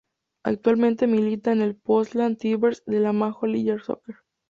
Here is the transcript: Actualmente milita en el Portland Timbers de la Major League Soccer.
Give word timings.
Actualmente 0.41 1.05
milita 1.05 1.51
en 1.51 1.61
el 1.61 1.75
Portland 1.75 2.35
Timbers 2.39 2.83
de 2.87 3.01
la 3.01 3.13
Major 3.13 3.47
League 3.47 3.77
Soccer. 3.85 4.15